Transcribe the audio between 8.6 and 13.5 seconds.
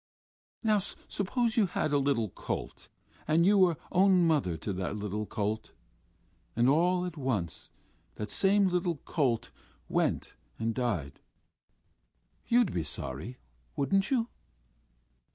little colt went and died.... You'd be sorry,